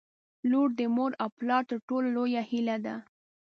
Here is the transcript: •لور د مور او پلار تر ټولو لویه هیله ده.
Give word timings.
•لور 0.49 0.69
د 0.79 0.81
مور 0.95 1.11
او 1.21 1.29
پلار 1.37 1.63
تر 1.69 1.77
ټولو 1.87 2.07
لویه 2.17 2.41
هیله 2.51 2.77
ده. 2.85 2.95